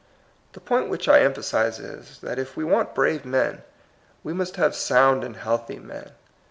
The 0.53 0.59
point 0.59 0.89
which 0.89 1.07
I 1.07 1.19
emphasize 1.19 1.77
is, 1.77 2.21
that 2.21 2.39
if 2.39 2.57
we 2.57 2.63
want 2.63 2.95
brave 2.95 3.23
men, 3.23 3.61
we 4.23 4.33
must 4.33 4.55
have 4.55 4.73
sound 4.75 5.23
and 5.23 5.35
healthy 5.37 5.77
men. 5.77 6.09